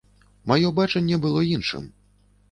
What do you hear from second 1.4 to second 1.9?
іншым.